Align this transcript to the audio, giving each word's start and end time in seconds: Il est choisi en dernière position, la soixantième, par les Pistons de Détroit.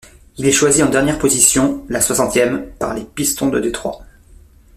Il 0.39 0.47
est 0.47 0.51
choisi 0.51 0.81
en 0.81 0.89
dernière 0.89 1.19
position, 1.19 1.85
la 1.87 2.01
soixantième, 2.01 2.65
par 2.79 2.95
les 2.95 3.03
Pistons 3.05 3.49
de 3.49 3.59
Détroit. 3.59 4.01